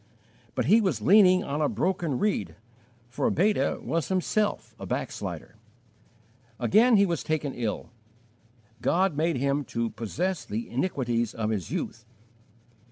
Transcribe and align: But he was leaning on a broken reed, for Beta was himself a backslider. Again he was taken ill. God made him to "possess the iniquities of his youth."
But 0.55 0.65
he 0.65 0.81
was 0.81 1.03
leaning 1.03 1.43
on 1.43 1.61
a 1.61 1.69
broken 1.69 2.17
reed, 2.17 2.55
for 3.07 3.29
Beta 3.29 3.77
was 3.83 4.07
himself 4.07 4.73
a 4.79 4.87
backslider. 4.87 5.57
Again 6.59 6.97
he 6.97 7.05
was 7.05 7.21
taken 7.23 7.53
ill. 7.53 7.91
God 8.81 9.15
made 9.15 9.37
him 9.37 9.63
to 9.65 9.91
"possess 9.91 10.43
the 10.43 10.67
iniquities 10.67 11.35
of 11.35 11.51
his 11.51 11.69
youth." 11.69 12.03